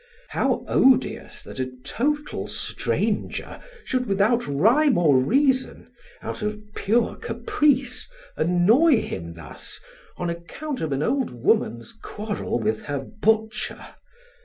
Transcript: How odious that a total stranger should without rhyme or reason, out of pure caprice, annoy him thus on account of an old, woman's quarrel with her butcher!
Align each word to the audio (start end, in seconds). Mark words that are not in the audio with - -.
How 0.29 0.65
odious 0.67 1.43
that 1.43 1.59
a 1.59 1.69
total 1.83 2.47
stranger 2.47 3.61
should 3.83 4.07
without 4.07 4.47
rhyme 4.47 4.97
or 4.97 5.15
reason, 5.19 5.91
out 6.23 6.41
of 6.41 6.59
pure 6.75 7.15
caprice, 7.17 8.09
annoy 8.35 8.99
him 9.03 9.33
thus 9.33 9.79
on 10.17 10.27
account 10.31 10.81
of 10.81 10.91
an 10.91 11.03
old, 11.03 11.29
woman's 11.29 11.93
quarrel 11.93 12.57
with 12.59 12.81
her 12.89 12.99
butcher! 13.21 13.85